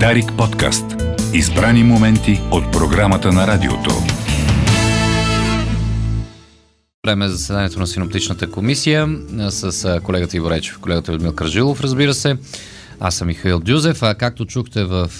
[0.00, 0.84] Дарик подкаст.
[1.34, 3.90] Избрани моменти от програмата на радиото.
[7.06, 9.08] Време е за заседанието на синоптичната комисия
[9.48, 12.36] с колегата Иво Речев, колегата Людмил Кръжилов, разбира се.
[13.00, 15.10] Аз съм Михаил Дюзев, а както чухте в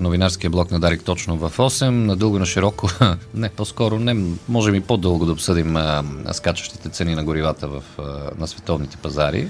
[0.00, 2.88] новинарския блок на Дарик точно в 8, надълго на широко,
[3.34, 4.16] не, по-скоро не,
[4.48, 7.82] можем и по-дълго да обсъдим а, скачащите цени на горивата в,
[8.38, 9.48] на световните пазари.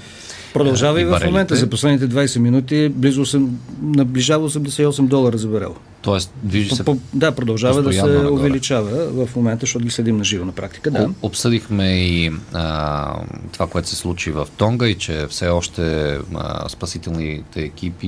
[0.53, 3.47] Продължава и, и в момента за последните 20 минути близо 8,
[3.81, 5.75] наближава 88 долара за барел.
[6.01, 6.83] Тоест, движи се.
[6.83, 8.27] По, да, продължава да се нагоре.
[8.27, 10.91] увеличава в момента, защото ги следим на живо на практика.
[10.91, 11.09] Да.
[11.21, 13.15] Обсъдихме и а,
[13.51, 18.07] това, което се случи в Тонга и че все още а, спасителните екипи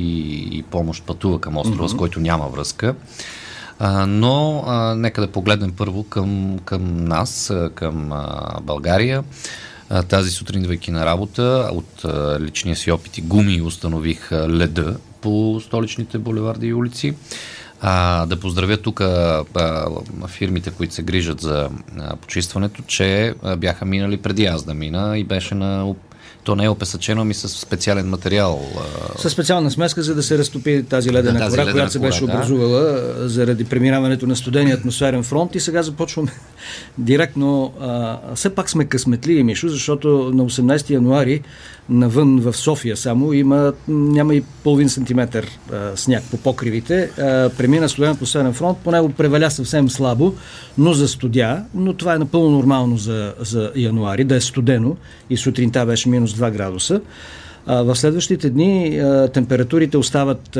[0.51, 1.91] и помощ пътува към острова, mm-hmm.
[1.91, 2.95] с който няма връзка.
[3.79, 9.23] А, но а, нека да погледнем първо към, към нас, към а, България.
[10.01, 12.05] Тази сутрин, идвайки на работа, от
[12.39, 17.13] личния си опит и гуми установих леда по столичните булеварди и улици.
[17.81, 19.43] А, да поздравя тук а,
[20.27, 21.69] фирмите, които се грижат за
[21.99, 25.85] а, почистването, че а, бяха минали преди аз да мина и беше на
[26.43, 28.61] то не е опесачено, ами с специален материал.
[29.17, 32.25] С специална смеска, за да се разтопи тази ледена да, кора, която се беше да.
[32.25, 36.31] образувала заради преминаването на студения атмосферен фронт и сега започваме
[36.97, 37.73] директно.
[37.79, 41.41] А, все пак сме късметливи, Мишо, защото на 18 януари
[41.89, 47.09] навън в София само има, няма и половин сантиметър а, сняг по покривите.
[47.17, 50.33] А, премина студен атмосферен фронт, по него преваля съвсем слабо,
[50.77, 54.95] но за студя, но това е напълно нормално за, за януари, да е студено
[55.29, 57.01] и сутринта беше минус 2 градуса.
[57.67, 59.01] В следващите дни
[59.33, 60.57] температурите остават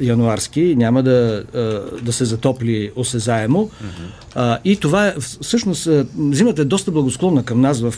[0.00, 1.44] януарски, няма да,
[2.02, 3.70] да се затопли осезаемо.
[4.64, 5.88] И това е, всъщност,
[6.30, 7.94] зимата е доста благосклонна към нас в,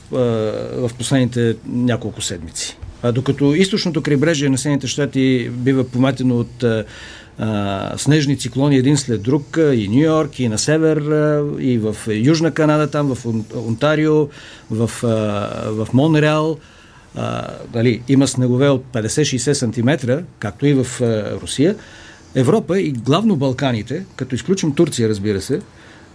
[0.77, 2.78] в последните няколко седмици.
[3.12, 6.64] Докато източното крайбрежие на Съединените щати бива поматено от
[7.38, 10.97] а, снежни циклони един след друг и Нью Йорк, и на север,
[11.60, 13.27] и в Южна Канада, там в
[13.69, 14.28] Онтарио,
[14.71, 15.09] в, а,
[15.71, 16.59] в Монреал
[17.69, 21.76] дали, има снегове от 50-60 см, както и в а, Русия,
[22.34, 25.60] Европа и главно Балканите, като изключим Турция, разбира се,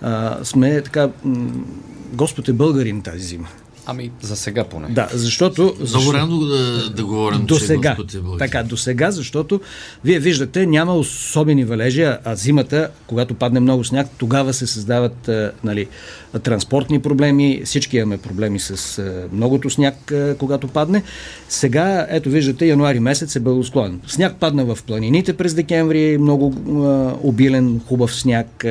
[0.01, 1.09] а, сме така,
[2.13, 3.47] Господ е българин тази зима.
[3.85, 4.87] Ами, за сега поне.
[4.89, 5.75] Да, защото...
[5.89, 9.61] Много рано да, да говорим, до че сега, е Така, до сега, защото
[10.03, 15.29] вие виждате, няма особени валежи, а зимата, когато падне много сняг, тогава се създават
[15.63, 15.87] нали,
[16.43, 21.03] транспортни проблеми, всички имаме проблеми с многото сняг, когато падне.
[21.49, 24.01] Сега, ето виждате, януари месец е благосклонен.
[24.07, 26.53] Сняг падна в планините през декември, много
[27.23, 28.65] обилен, хубав сняг.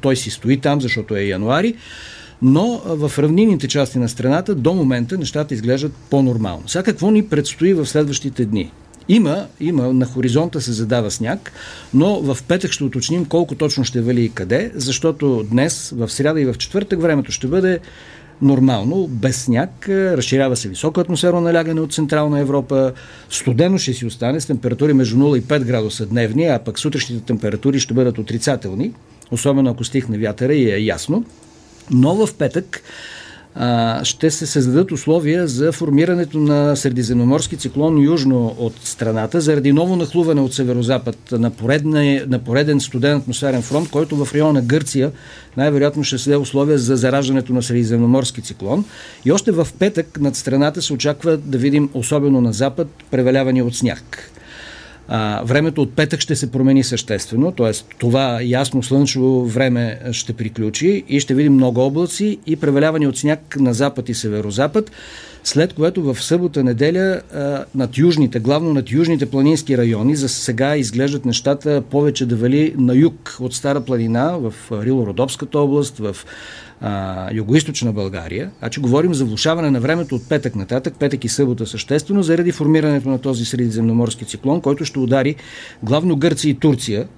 [0.00, 1.74] Той си стои там, защото е януари
[2.42, 6.62] но в равнините части на страната до момента нещата изглеждат по-нормално.
[6.66, 8.72] Сега какво ни предстои в следващите дни?
[9.08, 11.52] Има, има, на хоризонта се задава сняг,
[11.94, 16.40] но в петък ще уточним колко точно ще вали и къде, защото днес, в сряда
[16.40, 17.78] и в четвъртък времето ще бъде
[18.42, 22.92] нормално, без сняг, разширява се високо атмосферно налягане от Централна Европа,
[23.30, 27.24] студено ще си остане с температури между 0 и 5 градуса дневни, а пък сутрешните
[27.24, 28.92] температури ще бъдат отрицателни,
[29.30, 31.24] особено ако стихне вятъра и е ясно.
[31.90, 32.82] Но в петък
[33.54, 39.96] а, ще се създадат условия за формирането на средиземноморски циклон южно от страната, заради ново
[39.96, 45.12] нахлуване от северозапад на, поредна, на пореден студен атмосферен фронт, който в района на Гърция
[45.56, 48.84] най-вероятно ще създаде условия за зараждането на средиземноморски циклон.
[49.24, 53.76] И още в петък над страната се очаква да видим, особено на запад, преваляване от
[53.76, 54.30] сняг.
[55.12, 57.70] А, времето от петък ще се промени съществено, т.е.
[57.98, 63.56] това ясно слънчево време ще приключи и ще видим много облаци и преваляване от сняг
[63.60, 64.90] на запад и северозапад,
[65.44, 70.76] след което в събота неделя а, над южните, главно над южните планински райони, за сега
[70.76, 76.16] изглеждат нещата повече да вали на юг от Стара планина, в Рило-Родопската област, в
[76.80, 78.50] а, България.
[78.58, 83.08] Значи говорим за влушаване на времето от петък нататък, петък и събота съществено, заради формирането
[83.08, 85.36] на този средиземноморски циклон, който ще удари
[85.82, 87.08] главно Гърция и Турция,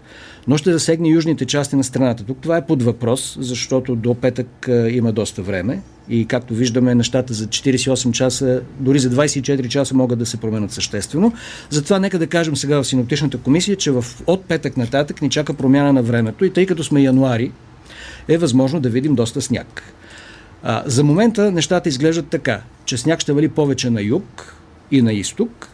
[0.48, 2.24] но ще засегне южните части на страната.
[2.24, 6.94] Тук това е под въпрос, защото до петък а, има доста време и както виждаме
[6.94, 11.32] нещата за 48 часа, дори за 24 часа могат да се променят съществено.
[11.70, 15.54] Затова нека да кажем сега в синоптичната комисия, че в, от петък нататък ни чака
[15.54, 17.52] промяна на времето и тъй като сме януари,
[18.28, 19.82] е възможно да видим доста сняг.
[20.62, 24.56] А, за момента нещата изглеждат така, че сняг ще вали повече на юг
[24.90, 25.68] и на изток,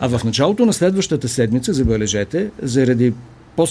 [0.00, 3.12] а в началото на следващата седмица, забележете, заради
[3.56, 3.66] по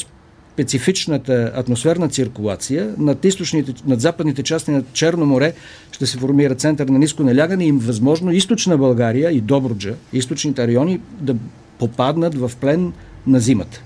[0.53, 5.53] специфичната атмосферна циркулация над, източните, над западните части на Черно море
[5.91, 10.99] ще се формира център на ниско налягане и възможно източна България и Добруджа, източните райони
[11.19, 11.35] да
[11.79, 12.93] попаднат в плен
[13.27, 13.83] на зимата.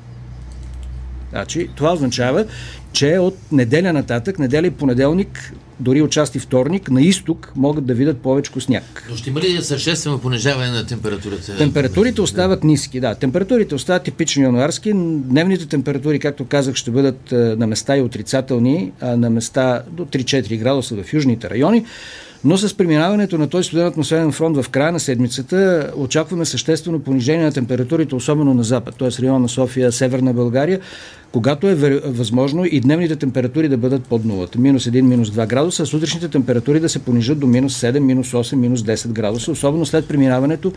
[1.38, 2.46] Значи, това означава,
[2.92, 8.18] че от неделя нататък, неделя и понеделник, дори отчасти вторник, на изток могат да видят
[8.18, 9.08] повече сняг.
[9.10, 11.58] Но ще има ли съществено понижаване на температурата?
[11.58, 13.16] Температурите остават ниски, да.
[13.16, 14.92] Температурите остават типични януарски.
[14.96, 20.60] Дневните температури, както казах, ще бъдат на места и отрицателни, а на места до 3-4
[20.60, 21.86] градуса в южните райони.
[22.44, 27.46] Но с преминаването на този студен атмосферен фронт в края на седмицата очакваме съществено понижение
[27.46, 29.22] на температурите, особено на запад, т.е.
[29.22, 30.80] район на София, Северна България,
[31.32, 31.76] когато е
[32.06, 34.60] възможно и дневните температури да бъдат под нулата.
[34.60, 38.32] Минус 1, минус 2 градуса, а сутрешните температури да се понижат до минус 7, минус
[38.32, 40.74] 8, минус 10 градуса, особено след преминаването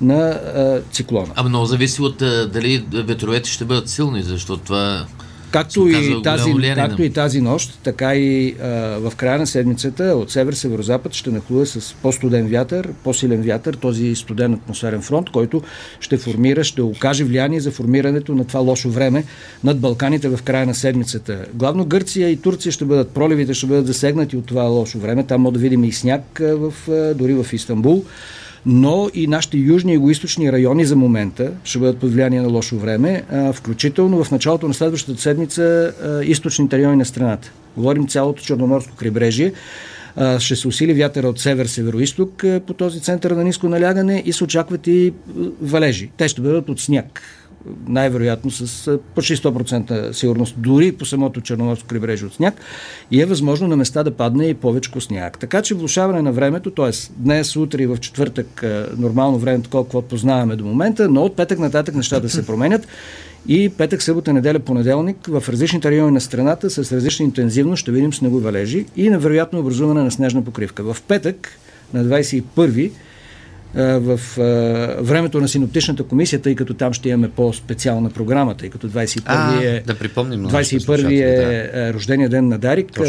[0.00, 1.32] на а, циклона.
[1.34, 5.06] А много зависи от а, дали ветровете ще бъдат силни, защото това
[5.50, 8.66] Както и, тази, както и тази нощ, така и а,
[8.98, 14.54] в края на седмицата от север-северозапад ще нахлува с по-студен вятър, по-силен вятър, този студен
[14.54, 15.62] атмосферен фронт, който
[16.00, 19.24] ще формира, ще окаже влияние за формирането на това лошо време
[19.64, 21.44] над Балканите в края на седмицата.
[21.54, 25.26] Главно Гърция и Турция ще бъдат, проливите ще бъдат засегнати от това лошо време.
[25.26, 26.72] Там може да видим и сняг в,
[27.14, 28.04] дори в Истанбул
[28.66, 32.76] но и нашите южни и югоисточни райони за момента ще бъдат под влияние на лошо
[32.76, 33.22] време,
[33.52, 35.92] включително в началото на следващата седмица
[36.24, 37.52] източните райони на страната.
[37.76, 39.52] Говорим цялото Черноморско крайбрежие.
[40.38, 44.86] Ще се усили вятъра от север-северо-исток по този център на ниско налягане и се очакват
[44.86, 45.12] и
[45.62, 46.10] валежи.
[46.16, 47.22] Те ще бъдат от сняг
[47.88, 52.54] най-вероятно с почти 100% сигурност, дори по самото Черноморско крайбрежие от сняг
[53.10, 55.38] и е възможно на места да падне и повече сняг.
[55.38, 56.90] Така че влушаване на времето, т.е.
[57.16, 58.64] днес, утре и в четвъртък
[58.96, 62.86] нормално време, каквото познаваме до момента, но от петък нататък нещата се променят
[63.48, 68.12] и петък, събота, неделя, понеделник в различните райони на страната с различна интензивност ще видим
[68.12, 70.82] снеговалежи и невероятно образуване на снежна покривка.
[70.94, 71.58] В петък
[71.94, 72.90] на 21
[73.74, 74.20] в
[75.00, 79.64] времето на синоптичната комисия, тъй като там ще имаме по-специална програма, тъй като 21 а,
[79.64, 81.94] е, да припомним 21 е да.
[81.94, 83.00] рождения ден на Дарик.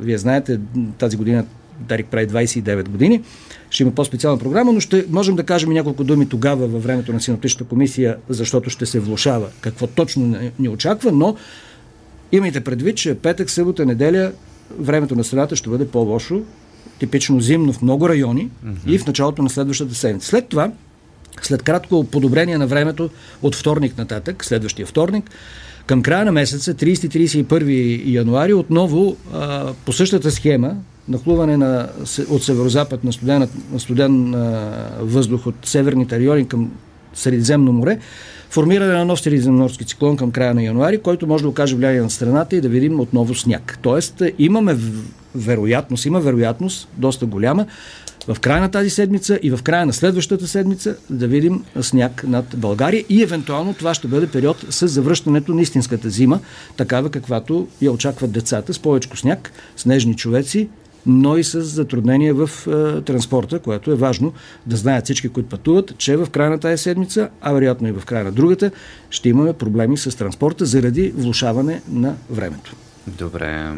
[0.00, 0.60] Вие знаете,
[0.98, 1.44] тази година
[1.80, 3.22] Дарик прави 29 години.
[3.70, 7.20] Ще има по-специална програма, но ще можем да кажем няколко думи тогава във времето на
[7.20, 11.36] синоптичната комисия, защото ще се влушава какво точно ни очаква, но
[12.32, 14.32] имайте предвид, че петък, събота, неделя
[14.78, 16.42] времето на страната ще бъде по-лошо
[17.04, 18.86] типично зимно в много райони mm-hmm.
[18.86, 20.26] и в началото на следващата седмица.
[20.26, 20.70] След това,
[21.42, 23.10] след кратко подобрение на времето
[23.42, 25.30] от вторник нататък, следващия вторник,
[25.86, 30.76] към края на месеца, 30-31 януари, отново а, по същата схема,
[31.08, 31.88] нахлуване на,
[32.28, 36.70] от северозапад на студен, на студен а, въздух от северните райони към
[37.14, 37.98] Средиземно море,
[38.50, 42.10] формиране на нов средиземноморски циклон към края на януари, който може да окаже влияние на
[42.10, 43.78] страната и да видим отново сняг.
[43.82, 44.76] Тоест, имаме
[45.34, 47.66] вероятност, има вероятност, доста голяма,
[48.28, 52.44] в края на тази седмица и в края на следващата седмица да видим сняг над
[52.56, 56.40] България и евентуално това ще бъде период с завръщането на истинската зима,
[56.76, 60.68] такава каквато я очакват децата, с повече сняг, снежни човеци,
[61.06, 64.32] но и с затруднения в е, транспорта, което е важно
[64.66, 68.04] да знаят всички, които пътуват, че в края на тази седмица, а вероятно и в
[68.04, 68.70] края на другата,
[69.10, 72.76] ще имаме проблеми с транспорта заради влушаване на времето.
[73.06, 73.72] Добре.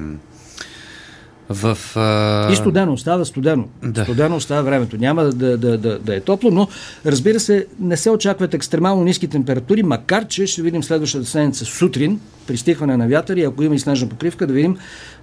[1.48, 2.52] В, а...
[2.52, 3.64] И студено, остава студено.
[3.82, 4.02] Да.
[4.02, 4.96] Студено остава времето.
[4.96, 6.68] Няма да, да, да, да е топло, но
[7.06, 12.20] разбира се, не се очакват екстремално ниски температури, макар че ще видим следващата седмица сутрин,
[12.46, 14.76] при стихване на вятър и ако има и снежна покривка, да видим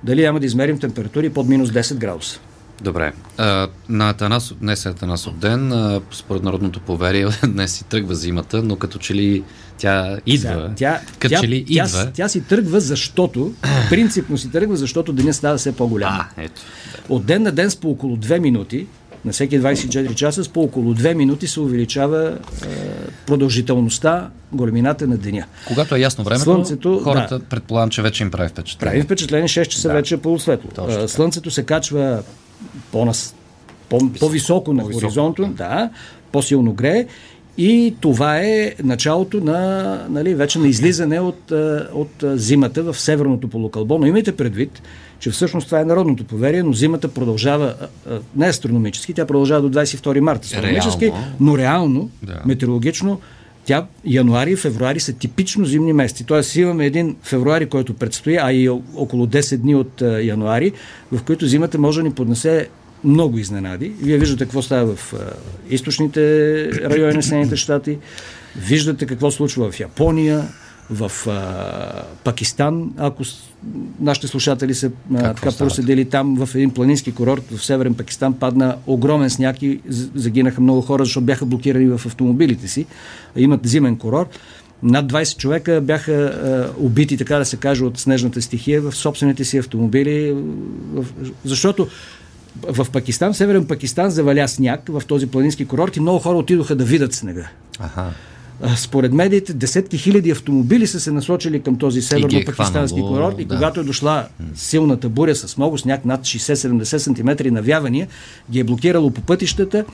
[0.04, 2.40] дали няма да измерим температури под минус 10 градуса.
[2.82, 3.14] Добре.
[3.38, 5.72] А, на Атанасов, днес е Атанасов ден.
[5.72, 9.44] А, според народното поверие, днес си тръгва зимата, но като че ли
[9.78, 10.72] тя идва.
[10.76, 11.88] Тя, като че ли идва.
[11.88, 13.54] Тя, тя си тръгва, защото,
[13.90, 16.14] принципно си тръгва, защото денят става все по-голям.
[16.14, 16.62] А, ето.
[17.10, 18.88] От ден на ден с по около 2 минути,
[19.26, 22.68] на всеки 24 часа с по около 2 минути се увеличава е,
[23.26, 25.46] продължителността, големината на деня.
[25.68, 28.94] Когато е ясно времето, Слънцето, хората да, предполагам, че вече им прави впечатление.
[28.94, 29.94] Прави впечатление, 6 часа да.
[29.94, 30.70] вече е полусветло.
[31.08, 32.24] Слънцето се качва
[32.92, 33.36] по-нас,
[33.90, 35.90] по, по-високо на хоризонта, да,
[36.32, 37.08] по-силно грее
[37.58, 41.52] и това е началото на, нали, вече на излизане от,
[41.94, 43.98] от зимата в северното полукълбо.
[43.98, 44.82] Но имайте предвид,
[45.20, 47.74] че всъщност това е народното поверие, но зимата продължава,
[48.36, 51.26] не астрономически, тя продължава до 22 марта астрономически, реално.
[51.40, 52.42] но реално, да.
[52.46, 53.20] метеорологично,
[53.66, 56.26] тя януари и февруари са типично зимни месеци.
[56.26, 60.72] Тоест имаме един февруари, който предстои, а и около 10 дни от януари,
[61.12, 62.68] в които зимата може да ни поднесе
[63.04, 63.94] много изненади.
[64.02, 65.14] Вие виждате какво става в
[65.70, 66.22] източните
[66.90, 67.98] райони на Съединените щати,
[68.56, 70.48] виждате какво случва в Япония,
[70.90, 73.24] в а, Пакистан, ако
[74.00, 78.76] нашите слушатели са а, така проседели там в един планински курорт в Северен Пакистан, падна
[78.88, 79.80] огромен сняг и
[80.16, 82.86] загинаха много хора, защото бяха блокирани в автомобилите си.
[83.36, 84.40] Имат зимен курорт.
[84.84, 89.46] Над 20 човека бяха а, убити, така да се каже, от снежната стихия в собствените
[89.46, 90.36] си автомобили,
[90.94, 91.06] в,
[91.46, 91.88] защото
[92.62, 96.76] в Пакистан, в Северен Пакистан, заваля сняг в този планински курорт и много хора отидоха
[96.76, 97.50] да видят снега.
[97.80, 98.12] Аха.
[98.76, 103.46] Според медиите, десетки хиляди автомобили са се насочили към този е северно-пакистански хванало, курорт и
[103.46, 103.56] да.
[103.56, 108.08] когато е дошла силната буря с много сняг, над 60-70 см навявания,
[108.52, 109.86] ги е блокирало по пътищата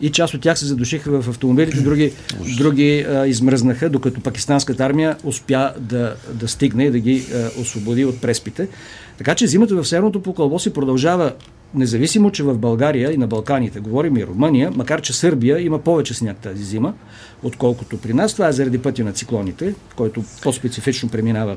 [0.00, 2.12] и част от тях се задушиха в автомобилите, други,
[2.58, 8.04] други а, измръзнаха, докато пакистанската армия успя да, да стигне и да ги а, освободи
[8.04, 8.68] от преспите.
[9.18, 11.32] Така че зимата в Северното полукълбо си продължава
[11.74, 16.14] независимо, че в България и на Балканите, говорим и Румъния, макар че Сърбия има повече
[16.14, 16.94] сняг тази зима,
[17.42, 18.32] отколкото при нас.
[18.32, 21.56] Това е заради пътя на циклоните, който по-специфично преминава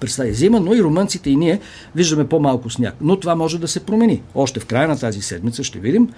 [0.00, 1.60] през тази зима, но и румънците и ние
[1.94, 2.94] виждаме по-малко сняг.
[3.00, 4.22] Но това може да се промени.
[4.34, 6.08] Още в края на тази седмица ще видим.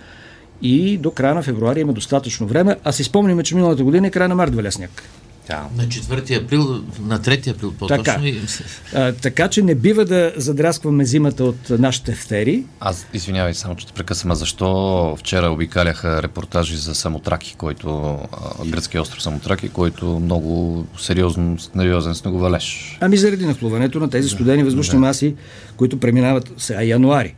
[0.62, 2.76] И до края на февруари има достатъчно време.
[2.84, 5.02] А си спомняме, че миналата година и края на март валя сняг.
[5.49, 5.69] Да.
[5.76, 8.05] На 4 април, на 3 април по-точно.
[8.05, 8.21] Така.
[8.95, 12.64] А, така че не бива да задраскваме зимата от нашите ефтери.
[12.81, 14.35] Аз извинявай, само че те прекъсвам.
[14.35, 18.19] Защо вчера обикаляха репортажи за Самотраки, който,
[18.61, 22.99] а, гръцки остров Самотраки, който много сериозно, сериозен снеговалеж.
[23.00, 25.35] Ами заради нахлуването на тези студени въздушни маси,
[25.76, 27.35] които преминават сега януари.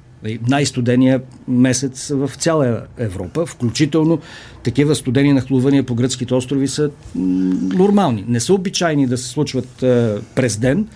[0.49, 4.19] Най-студения месец в цяла Европа, включително
[4.62, 8.25] такива студени нахлувания по гръцките острови са нормални.
[8.29, 10.89] Не са обичайни да се случват а, през ден,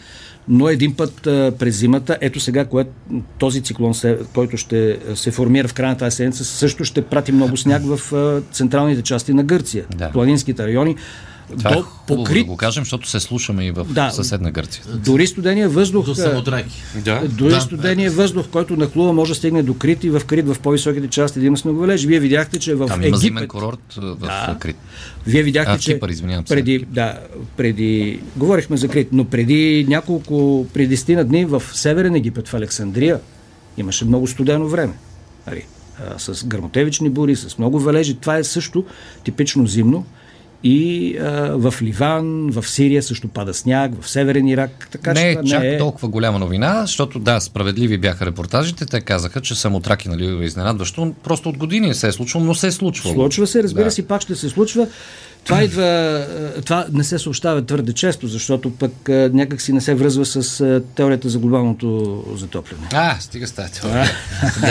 [0.48, 2.90] но един път а, през зимата, ето сега, което,
[3.38, 7.32] този циклон, се, който ще се формира в края на тази седмица, също ще прати
[7.32, 10.10] много сняг в а, централните части на Гърция, Да.
[10.10, 10.96] планинските райони.
[11.48, 14.10] Това е до хубаво да го кажем, защото се слушаме и в Да.
[14.10, 14.84] съседна Гърция.
[14.96, 16.04] Дори студения въздух.
[16.06, 16.82] До самотраки.
[16.96, 17.22] Да.
[17.28, 17.60] Дори Да.
[17.60, 21.40] студения въздух, който нахлува, може да стигне до Крит и в Крит, в по-високите части
[21.40, 22.04] да има снеговалеж.
[22.04, 23.50] Вие видяхте, че в Там има зимен Египет...
[23.50, 24.56] курорт а, в Да.
[24.60, 24.76] Крит.
[25.26, 26.54] Вие видяхте, А, че Кипър, извинявам се.
[26.54, 27.18] преди, да,
[27.56, 33.20] преди, говорихме за Крит, но преди няколко, преди 10 дни в Северен Египет, в Александрия,
[33.76, 34.92] имаше много студено време.
[35.46, 35.64] Нали,
[36.00, 38.14] а, с гърмотевични бури, с много валежи.
[38.14, 38.84] Това е също
[39.24, 40.04] типично зимно.
[40.64, 44.88] И а, в Ливан, в Сирия също пада сняг, в Северен Ирак.
[44.90, 45.78] Така, че не е това чак не е...
[45.78, 48.86] толкова голяма новина, защото да, справедливи бяха репортажите.
[48.86, 51.14] Те казаха, че самотраки, нали, е изненадващо.
[51.24, 53.14] Просто от години се е случвало, но се е случвало.
[53.14, 53.90] Случва се, разбира Да.
[53.90, 54.86] се, пак ще се случва.
[55.44, 55.86] Това идва,
[56.56, 60.24] е, това не се съобщава твърде често, защото пък е, някак си не се връзва
[60.26, 61.88] с е, теорията за глобалното
[62.34, 62.82] затопляне.
[62.92, 64.10] А, стига с тази теория.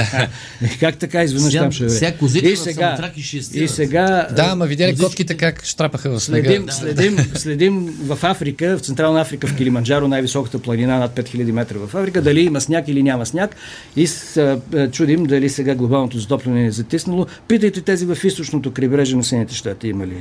[0.80, 4.66] Как така изведнъж Сега- там ще сега козите в Самотраки ще и сега Да, ама
[4.66, 6.50] видя ли Музичките- котките как штрапаха в снега?
[6.50, 11.78] Следим, следим, следим в Африка, в Централна Африка, в Килиманджаро, най-високата планина над 5000 метра
[11.78, 13.56] в Африка, дали има сняг или няма сняг
[13.96, 14.58] и с,
[14.92, 17.26] чудим дали сега глобалното затопляне е затиснало.
[17.48, 20.18] Питайте тези в източното крайбрежие на Съединените щати има ли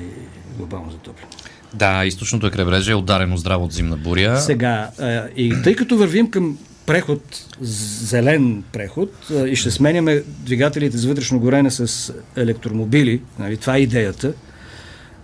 [0.56, 1.30] глобално затопляне.
[1.74, 4.40] Да, източното е крайбрежие е ударено здраво от зимна буря.
[4.40, 4.90] Сега,
[5.36, 11.70] и тъй като вървим към преход, зелен преход и ще сменяме двигателите за вътрешно горене
[11.70, 14.32] с електромобили, нали, това е идеята,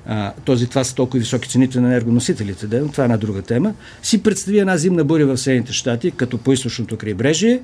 [0.07, 3.43] а, този, това са толкова високи цените на енергоносителите, да, но това е една друга
[3.43, 7.61] тема, си представи една зимна буря в Съединените щати, като по източното крайбрежие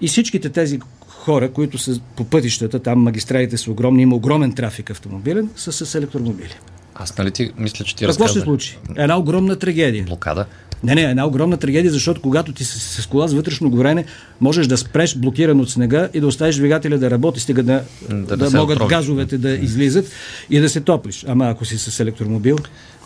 [0.00, 0.78] и всичките тези
[1.08, 5.94] хора, които са по пътищата, там магистралите са огромни, има огромен трафик автомобилен, са с
[5.94, 6.54] електромобили.
[6.98, 8.44] Аз нали ти мисля, че ти Какво ще разказах.
[8.44, 8.78] случи?
[8.96, 10.04] Една огромна трагедия.
[10.04, 10.46] Блокада.
[10.82, 14.04] Не, не, една огромна трагедия, защото когато ти с, с кола с вътрешно горене,
[14.40, 18.36] можеш да спреш блокиран от снега и да оставиш двигателя да работи, стига да, Да
[18.36, 18.90] да, се могат отровиш.
[18.90, 20.06] газовете да излизат
[20.50, 21.24] и да се топлиш.
[21.28, 22.56] Ама ако си с електромобил,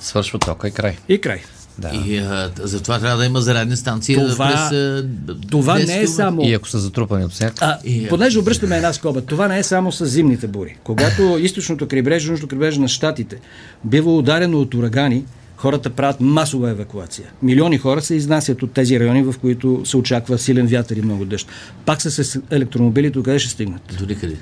[0.01, 0.97] Свършва тока и край.
[1.09, 1.43] и край.
[1.79, 1.91] Да.
[2.07, 4.15] И а, затова трябва да има зарядни станции.
[4.17, 5.07] Това- през, а,
[5.51, 6.43] Това 10 не е само...
[6.43, 7.53] И ако са затрупани от сняг.
[7.61, 10.77] А, И- понеже обръщаме една скоба, това не е само с зимните бури.
[10.85, 13.37] Когато източното крайбрежие, южното крайбрежие на щатите
[13.85, 15.25] бива ударено от урагани,
[15.57, 17.29] хората правят масова евакуация.
[17.43, 21.25] Милиони хора се изнасят от тези райони, в които се очаква силен вятър и много
[21.25, 21.47] дъжд.
[21.87, 23.83] Пак са с електромобили, къде ще стигнат?
[23.99, 24.37] До никъде.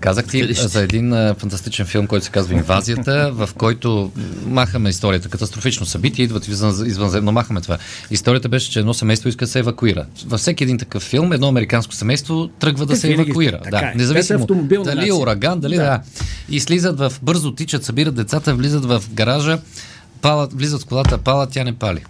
[0.00, 4.12] Казах ти за един а, фантастичен филм, който се казва Инвазията, в който
[4.46, 5.28] махаме историята.
[5.28, 7.78] Катастрофично събитие, идват извън, извънземно, махаме това.
[8.10, 10.06] Историята беше, че едно семейство иска да се евакуира.
[10.26, 13.60] Във всеки един такъв филм, едно американско семейство тръгва да Е, се евакуира.
[13.64, 13.80] така е.
[13.80, 15.82] Да, са независимо автомобилна дали е ураган, дали да.
[15.82, 15.88] Да.
[15.88, 16.00] да.
[16.48, 19.58] И слизат в бързо, тичат, събират децата, влизат в гаража,
[20.22, 22.04] палат, влизат в колата, палат, тя не пали.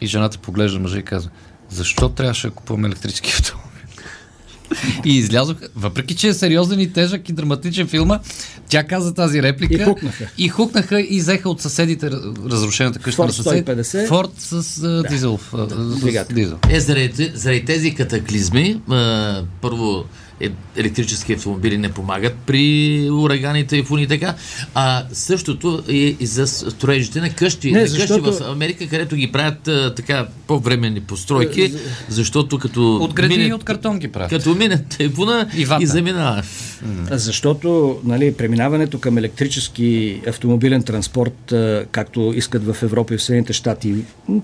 [0.00, 1.30] И жената поглежда мъжа и казва,
[1.70, 3.63] защо трябваше да купуваме електрически автомобил?
[5.04, 8.20] И излязох, въпреки че е сериозен и тежък и драматичен филма,
[8.68, 9.74] тя каза тази реплика.
[9.74, 10.26] И хукнаха.
[10.38, 13.76] И хукнаха и взеха от съседите раз- разрушената къща Форд на съседите.
[13.76, 14.08] 150.
[14.08, 14.52] Форд с
[14.82, 15.38] а, дизел.
[15.52, 16.34] а, с Двигател.
[16.34, 16.58] дизел.
[16.70, 20.04] Е, заради, заради тези катаклизми, а, първо
[20.76, 22.64] електрически автомобили не помагат при
[23.12, 24.34] ураганите, тайфуни и така.
[24.74, 27.72] А същото е и за строежите на къщи.
[27.72, 31.72] Не, на защото- къщи в Америка, където ги правят а, така по-временни постройки,
[32.08, 34.30] защото като От гради мине- и от картон ги правят.
[34.30, 35.82] като мине тайфуна И вата.
[35.82, 36.42] и заминава.
[37.10, 37.64] Защото
[38.04, 39.84] нали, преминаването към електрически
[40.26, 43.94] автомобилен транспорт, а, както искат в Европа и в Съединените щати,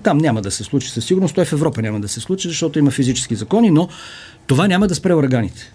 [0.03, 1.35] там няма да се случи със сигурност.
[1.35, 3.89] Той в Европа няма да се случи, защото има физически закони, но
[4.47, 5.71] това няма да спре ураганите.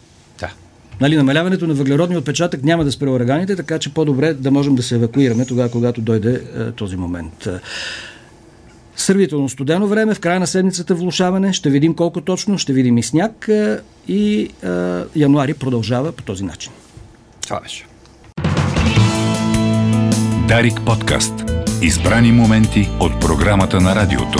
[1.01, 4.83] Нали, намаляването на въглеродния отпечатък няма да спре ураганите, така че по-добре да можем да
[4.83, 7.49] се евакуираме тогава, когато дойде е, този момент.
[8.97, 13.03] Сравнително студено време, в края на седмицата влушаване, ще видим колко точно, ще видим и
[13.03, 14.69] сняг е, и е,
[15.17, 16.73] януари продължава по този начин.
[17.43, 17.87] Това беше.
[20.49, 21.35] Дарик подкаст.
[21.83, 24.39] Избрани моменти от програмата на радиото.